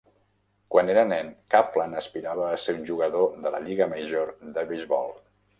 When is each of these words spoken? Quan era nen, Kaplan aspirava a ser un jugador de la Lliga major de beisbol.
Quan 0.75 0.87
era 0.93 1.03
nen, 1.09 1.29
Kaplan 1.55 1.93
aspirava 2.01 2.49
a 2.53 2.57
ser 2.65 2.77
un 2.79 2.81
jugador 2.89 3.29
de 3.45 3.55
la 3.57 3.63
Lliga 3.69 3.91
major 3.95 4.37
de 4.57 4.69
beisbol. 4.73 5.19